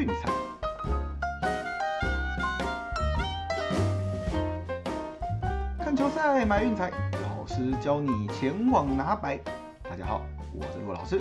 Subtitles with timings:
[0.00, 0.32] 运彩。
[5.78, 6.90] 看球赛买运彩，
[7.22, 9.38] 老师教你前往拿白。
[9.82, 10.22] 大家好，
[10.54, 11.20] 我是骆老师，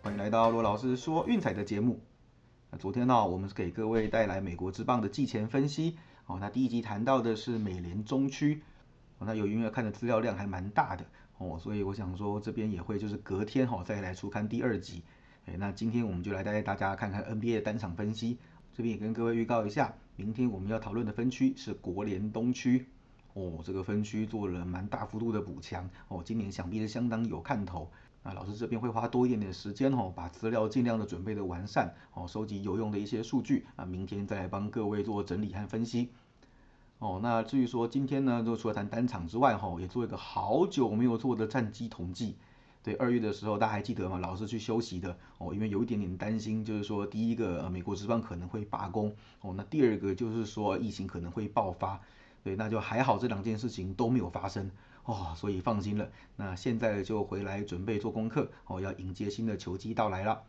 [0.00, 1.98] 欢迎来到骆老师说运彩的节目。
[2.70, 5.98] 那昨天呢，我们是给各位带来美国之棒的季前分析。
[6.26, 8.62] 哦，那第一集谈到的是美联中区。
[9.18, 11.04] 哦，那由于看的资料量还蛮大的
[11.38, 15.02] 哦，所以我想说这边也会就是隔天哈再来出刊第二集。
[15.46, 18.38] 哎，那今天我们就来带大家看看 NBA 的单场分析。
[18.72, 22.86] 这边也跟各位预告一下，明天我们要讨论的分区是国联东区。
[23.34, 27.90] 哦，这个分区做了蛮大幅度的补强哦，今年想必是相当有看头。
[28.22, 36.10] 那老师这边会花多一点点时间哦，把资料尽量的准备的完善哦，收集有用的一些数据啊，明天再来帮各位做整理和分析。
[36.98, 42.36] 哦，那至于说今天呢，就除了谈单场之外哈，也做一个好久没有做的战绩统计。
[42.82, 44.18] 对，二月的时候大家还记得吗？
[44.18, 52.00] 老师去休息的哦，因为有一点点担心，就是说第一个呃美国职棒可能会罢工哦，那第二个就是说疫情可能会爆发。
[52.42, 54.70] 对，那就还好，这两件事情都没有发生
[55.04, 56.08] 哦，所以放心了。
[56.36, 60.42] 那现在就回来准备做功课哦，要迎接新的球季到来了。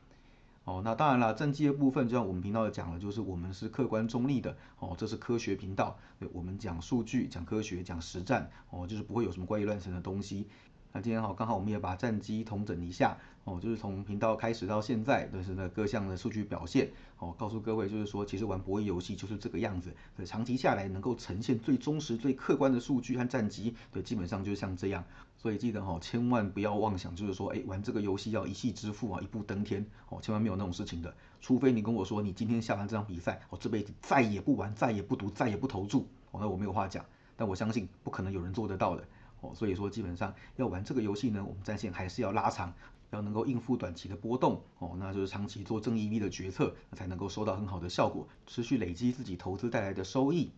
[0.63, 10.47] 哦，那当然了，正绩的部分就像我们频道讲了，就是我们是客观中立的哦，这是科学频道，对，我们讲数据、讲科学、讲实战哦，就是不会有什么怪异乱神的东西。
[10.93, 25.03] 那今天好，刚好我们也把战绩统整一下哦，就是从频道开始到现在，都是那各项的数据表现哦，告诉各位就是说，其实玩博弈游戏就是这个样子，对，长期下来能够呈现最忠实、最客观的数据和战绩，对，基本上就是像这样。
[25.37, 31.11] 所以记得哈，千万不要妄想，就是说，哎，玩这个游戏要一气致富啊，一步登天哦，千万没有那种事情的。
[31.39, 37.03] 除非你跟我说，你今天下完这场比赛，我这辈子再也不玩，再也不赌，再也不投注，哦，那我没有话讲。
[37.37, 39.03] 但我相信不可能有人做得到的。
[39.41, 42.73] 哦，所以说基本上要玩这个游戏呢，我们战线还是要拉长，
[43.11, 50.51] 要能够应付短期的波动哦，那就是长期做正 EV 的决策，才能够收到很好的效果，持续累积自己投资带来的收益。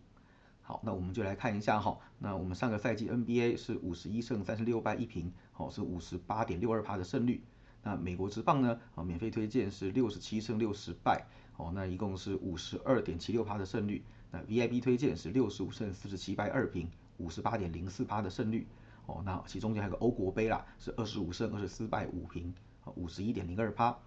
[0.62, 7.42] 好，那我们就来看一下哈，那我们上个赛季 NBA 是五十一胜三十六败一平，哦是五十八点六二趴的胜率。
[7.82, 11.26] 那美国职棒呢，啊免费推荐是六十七胜六十败，
[11.58, 14.02] 哦那一共是五十二点七六趴的胜率。
[14.30, 16.90] 那 VIP 推荐是六十五胜四十七败二平。
[17.18, 18.66] 五十八点零四八的胜率
[19.06, 22.54] 哦，那其中间还有个欧国杯啦，是二十五胜二十四败五平，
[22.94, 23.98] 五十一点零二趴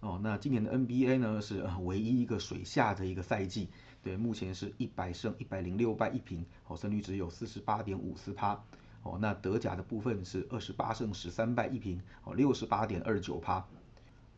[0.00, 0.20] 哦。
[0.22, 3.68] 那今年的 NBA 呢是唯一一个水下的一个赛季，
[4.02, 8.60] 对，目前是一百胜一百零六败一平，哦，胜率只有四十八点五四趴
[9.02, 9.18] 哦。
[9.20, 13.64] 那德甲的部分是二十八胜十三败一平，哦，六十八点二九趴。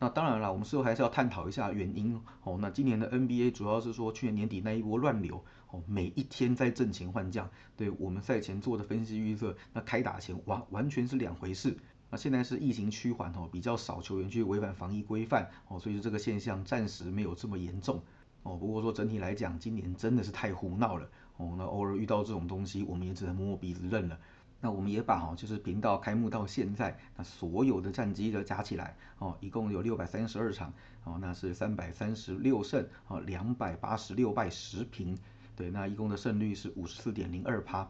[0.03, 2.57] 那当然了，我们事后还是要探讨一下原因哦。
[2.59, 11.77] 那今年的 NBA 主要是说去年年底那一波乱流哦，每一天在挣钱换将，对我们赛前做的分析预测，那开打前完完全是两回事。
[12.09, 18.01] 那现在是疫情趋缓哦，比较少球员去违反防疫规范哦，所以这个现象暂时没有这么严重
[18.41, 18.57] 哦。
[18.57, 21.55] 不过说整体来讲，今年真的是太胡闹了哦。
[21.57, 24.19] 那偶尔遇到这种东西，我们也只能摸摸鼻子认了。
[24.65, 35.17] 那我们也把哈，就是频道开幕到现在，那所有的战绩的加起来哦，一共有六百三十二场哦，那是三百三十六胜哦，两百八十六败十平，
[35.57, 37.85] 对，那一共的胜率是五十四点零二趴，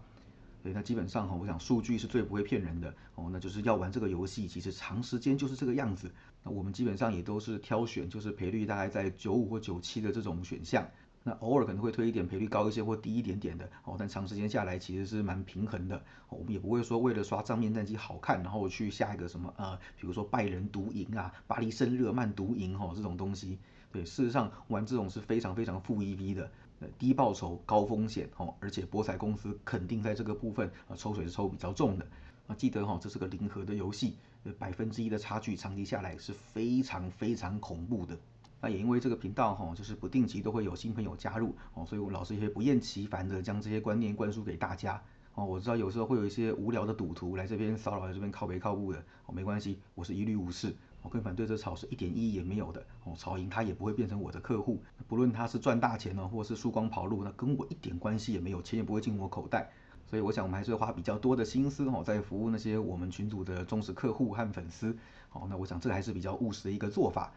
[0.64, 6.12] 对，那基本上哈，我想数据是最不会骗人的哦，那就是要玩这个游戏，其实长时间就是这个样子，
[6.42, 10.84] 那我们基本上也都是挑选，就是赔率大概在九五或九七的这种选项。
[11.24, 16.02] 那偶尔可能会推一点赔率高一些或低一点点的哦，但长时间下来其实是蛮平衡的。
[16.30, 23.58] 我们也不会说为了刷账面战绩好看，然后去下一个什么呃，比如说拜仁独赢啊，巴黎圣日耳曼独赢哦这种东西。
[23.92, 26.52] 对，事实上玩这种是非常非常负 EV 的，
[26.98, 32.06] 低报酬高风险哦，而且博彩公司肯定在这个部分啊抽水是抽比较重的
[32.48, 32.56] 啊。
[32.56, 34.18] 记得哈，这是个零和的游戏，
[34.58, 38.18] 百分之一的差距长期下来是非常非常恐怖的。
[38.64, 45.04] 那也因为这个频道哈，就是不定期都会有新朋友加入哦，所以我老师也不厌其烦的将这些观念灌输给大家
[45.36, 45.44] 哦。
[45.44, 59.70] 我知道有时候会有一些无聊的赌徒来这边骚扰，来这边靠背靠步的哦，没关系，我是一律无视，我跟反对这炒是一点意义也没有的哦，炒赢他也不会变成我的客户，不论他是赚大钱呢，或是输光跑路，那跟我一点关系也没有，钱也不会进我口袋。
[60.06, 64.96] 所以我想我们还是花比较多的心思哦，在服务那些我们群组的忠实客户和粉丝
[65.34, 65.48] 哦。
[65.50, 67.34] 那我想这还是比较务实的一个做法。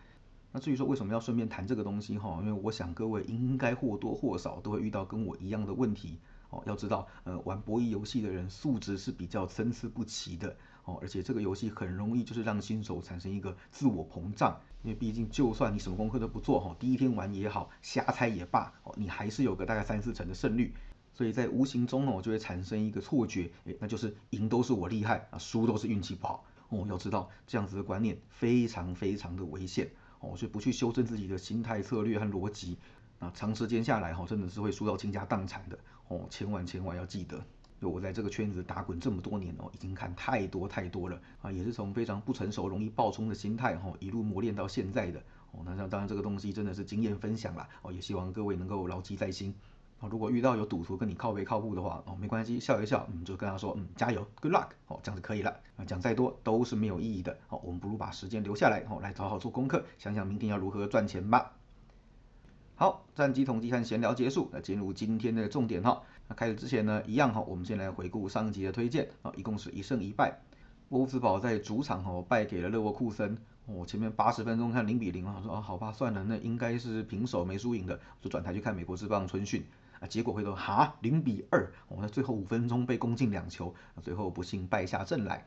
[0.57, 6.19] 那至于说为什么要顺便谈这个东西哈，因为我想各位应该或多或少都会遇到跟我一样的问题
[6.49, 6.63] 哦。
[6.65, 10.57] 要知道，呃，玩博弈游戏的人素质是比较参差不齐的
[10.87, 20.73] 哦，而且这个游戏很容易就是让新手产生一个自我膨胀，因为毕竟就算你什么功课都不做哈，第一天玩也好，瞎猜也罢哦，你还是有个大概三四成的胜率，
[21.13, 26.87] 所以在无形中呢，我就会产生一个错觉，诶，那就是赢都是我厉害啊，输都是运气不好哦。
[26.89, 29.91] 要知道这样子的观念非常非常的危险。
[30.27, 32.77] 哦，所以不去修正自己的心态、策略和逻辑，
[33.19, 35.79] 那长时间下来哈，真的是会输到倾家荡产的
[36.09, 37.41] 哦，千万千万要记得。
[37.81, 45.21] 就我在这个圈子打滚这么多年哦，已经看太多太多了啊，也是从非常不成熟、容易爆冲的心态哈，一路磨练到现在的
[45.53, 45.61] 哦。
[45.65, 49.55] 那像当然这个东西真的是经验分享啦哦，也希望各位能够牢记在心
[50.01, 50.09] 啊。
[50.11, 55.85] 如果遇到有赌徒跟你靠背靠步的话哦，没关系，笑一笑，嗯，就跟他说嗯，加油，good luck，哦，这样就可以了啊。
[55.85, 61.53] 讲再多都是没有意义的哦，我们不如把时间留下来哦，来好好做功课，想想明天要如何赚钱吧。
[62.79, 66.03] 好，战绩统计和闲聊结束，那进入今天的重点哈。
[66.29, 70.39] 那开始之前呢，一样哈，我们先来回顾上一集的推荐啊，一共是一胜一败。
[70.91, 79.65] 沃夫斯堡在主场哈败给了勒沃库森，哦，前面八十分钟看零比零啊，说啊好吧，算了，那应该是平手没输赢的，就转台去看美国之棒春训
[80.01, 85.45] 啊，结果回头哈零比二，哦，那最后五分钟被攻进两球，最后不幸败下阵来。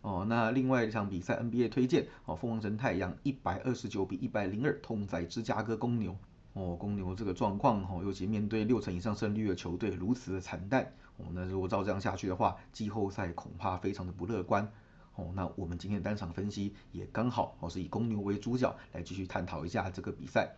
[0.00, 6.16] 哦，那另外一场比赛 NBA 推荐哦，凤凰城太阳一百二十九比一百零二痛宰芝加哥公牛。
[6.54, 14.68] 哦，公牛这个状况哦，尤其面对六成以上胜率的球队如此的惨淡，哦，那如果照这样下去的话，季后赛恐怕非常的不乐观。
[15.14, 20.56] 哦，那我们今天单场分析也刚好哦是以公牛为主角来继续探讨一下这个比赛。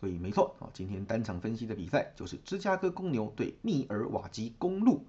[0.00, 5.04] 所以没错，哦，今天单场分析的比赛就是芝加哥公牛对密尔瓦基公路。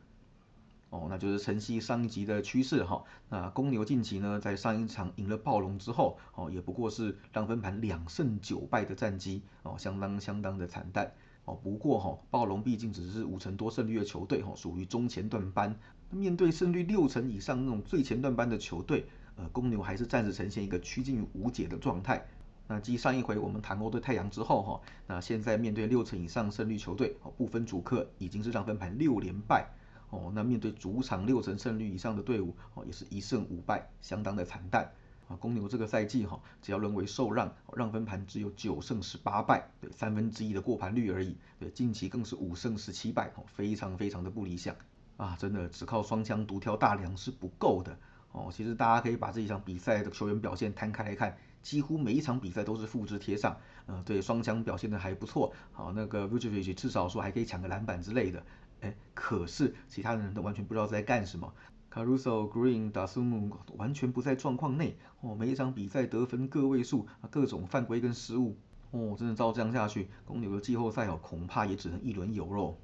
[0.89, 3.01] 哦，那就是晨曦上一集的趋势哈。
[3.29, 11.09] 那公牛近期呢，在上一场赢了暴龙之后，哦，也不过是让分盘两胜九败的战绩，哦，相当相当的惨淡。
[11.45, 15.73] 哦，不过哈，暴龙毕竟只是五成多胜率的球队，哈，属于中前段班。
[16.09, 19.05] 面对胜率六成以上那种最前段班的球队，
[19.38, 22.27] 呃，公牛还是暂时呈现一个趋近于无解的状态。
[22.71, 29.68] 那继上一回我们谈过对太阳之后，哈，那现在面对六成以上胜率球队，哦，不分主客，已经是让分盘六连败。
[30.09, 34.89] 哦，那面对主场六成胜率以上的队伍，哦，也是一胜五败，相当的惨淡。
[35.27, 41.35] 啊，公牛这个赛季哈，只要沦为受让，让分盘只有九胜十八败，对三分之一的过盘率而已。
[41.59, 44.74] 对，近期更是五胜十七败，哦，非常非常的不理想。
[45.17, 48.00] 啊，真的只靠双枪独挑大梁是不够的。
[48.31, 53.57] 哦，其实大家可以把这一场比赛的球员表现摊开来看，几乎每一场比赛都是复制贴上。
[53.87, 55.53] 呃，对双枪表现的还不错。
[55.71, 58.43] 好，那个 Vucevic 至少说还可以抢个篮板之类的。
[58.81, 61.53] 哎，可是其他的人都完全不知道在干什么。
[61.91, 68.55] Caruso、Green、达苏姆完全不在状况内哦，每一场比赛得分个位数，各种犯规跟失误
[68.91, 72.77] 哦，真的照这样下去，公牛的季后赛哦，恐怕也只能一轮游喽。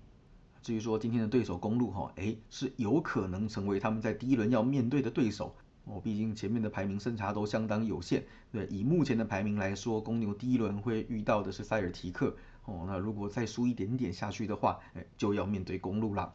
[0.61, 5.55] 至于说今天的对手公路哈，哎，是有可能成为他们在第一轮要面对的对手
[5.89, 8.23] 哦，毕竟前面的排名审查都相当有限。
[8.51, 12.35] 对，以目前的排名来说，公牛第一轮会遇到的是塞尔提克。
[12.65, 16.33] 哦，那如果再输一点点下去的话，哎，就要面对公路了。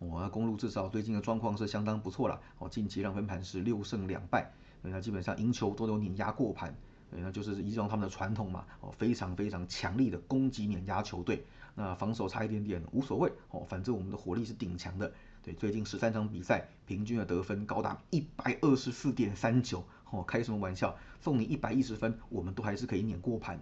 [0.00, 2.40] 哦，那公路至少最近的状况是相当不错了。
[2.58, 4.50] 哦，近期让分盘是六胜两败，
[4.82, 6.74] 那基本上赢球都有碾压过盘，
[7.10, 8.64] 那就是依照他们的传统嘛。
[8.80, 11.44] 哦，非常非常强力的攻击碾压球队。
[11.76, 15.12] 那防守差一点点无所谓，哦，反正我们的火力是顶强的。
[15.42, 19.84] 对，最近十三场比赛平均的得分高达一百二十四点三九。
[20.10, 20.94] 哦，开什么玩笑？
[21.20, 23.58] 送你一百一十分，我们都还是可以碾过盘。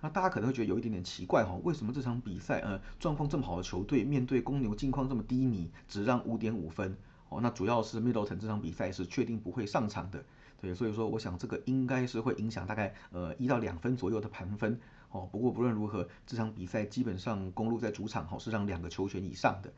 [0.00, 6.96] 那大家可能会觉得有一点点奇怪哈，为什么这场比赛呃状况这么好的球队面对公牛近况这么低迷，只让五点五分
[7.28, 7.38] 哦？
[7.42, 10.24] 那主要是 Middleton 这场比赛是确定不会上场的，
[10.58, 15.28] 对，所以说我想这个应该是会影响大概呃一到两分左右的盘分哦。
[15.30, 19.70] 不过不论如何，这场比赛基本上公路在主场哈是让两个球权以上的。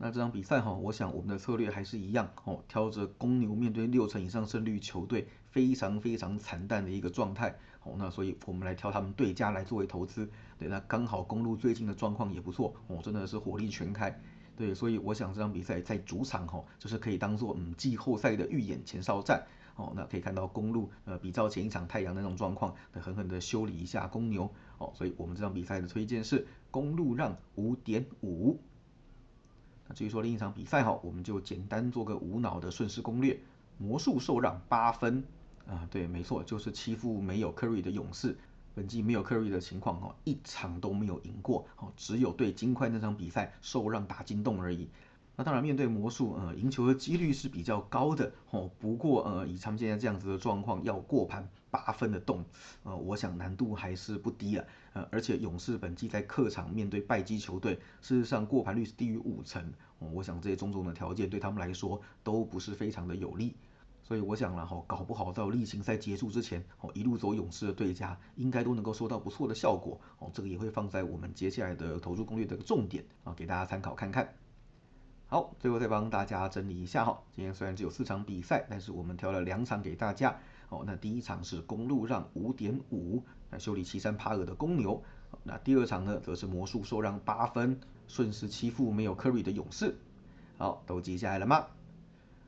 [0.00, 7.56] 那这场比赛哈，我想我们的策略还是一样哦，挑着公牛面对六成以上胜率球队非常非常惨淡的一个状态。
[7.82, 14.20] 哦，那所以我们来挑他们对家来作为投资，对，那刚好公路最近的状况也不错，哦，真的是火力全开，
[14.56, 28.60] 对，所以我想这场比赛在主场哈，就是可以当做嗯季后赛的预演前哨战，哦，那可以看到公路呃比照前一场太阳那种状况，狠狠的修理一下公牛，哦，所以我们这场比赛的推荐是公路让五点五。
[29.88, 33.40] 那至于说另一场比赛哈，我们就简单做个无脑的顺势攻略，
[33.78, 35.24] 魔术受让八分。
[35.66, 38.36] 啊，对，没错，就是欺负没有 Curry 的勇士。
[38.74, 44.88] 本季没有 Curry 的情况，哦，一场都没有赢过，哦，只有对金块那场比赛受让打金洞而已。
[45.40, 52.44] 那当然，面对魔术，呃，赢球的几率是比较高的，哦，不过，呃，以他们现在这样子的状况，要过盘八分的洞，
[52.82, 54.64] 呃，我想难度还是不低啊。
[54.94, 59.62] 呃，而且勇士本季在客场面对败绩球队，事实上过盘率是低于五成，
[60.00, 63.54] 哦，我想这些种种的条件对他们来说都不是非常的有利。
[64.02, 70.28] 所以我想了哈，搞不好到例行赛结束之前，哦，一路走勇士的对家应该都能够收到不错的效果哦。
[70.34, 74.34] 这个也会放在我们接下来的投注攻略的重点啊，给大家参考看看。
[75.30, 80.34] 好，最后再帮大家整理一下哈，今天虽然只有四场比赛，但是我们挑了两场给大家。
[80.70, 85.02] 哦，那第一场是公路让五点五，那修理岐山帕尔的公牛。
[85.42, 89.98] 那第二场呢，则是魔术受让八分，顺势欺负没有 Curry 的勇士。
[90.56, 91.66] 好，都记下来了吗？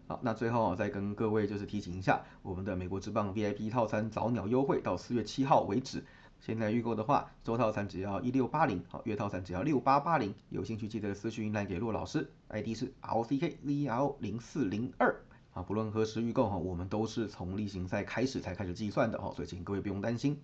[0.08, 6.02] 好，那最后再跟各位就是提醒一下，我们的美国之棒 VIP 套餐早鸟优惠到四月七号为止。
[6.40, 10.34] 现在预购的话，周套餐只要一六八零，好，月套餐只要六八八零。
[10.48, 15.14] 有兴趣记得私讯来给骆老师，ID 是 LCKZL 零四零二。
[15.52, 20.40] 啊，不论何时预购哈，我们都是从例行赛开始才开始计算的哦，所以请各位不用担心。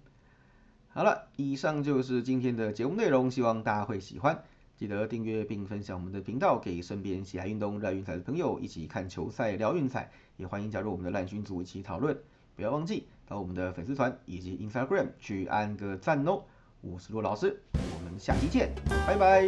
[0.88, 4.45] 好了，以上就是今天的节目内容，希望大家会喜欢。
[4.76, 10.11] 记得订阅并分享我们的频道，给身边喜爱运动、热爱运彩的朋友一起看球赛、聊运彩。
[10.37, 12.19] 也欢迎加入我们的烂群组一起讨论。
[12.55, 16.42] 不要忘记到我们的粉丝团以及 Instagram 去按个赞哦。
[16.80, 18.73] 我是洛老师，我们下期见，
[19.06, 19.47] 拜拜。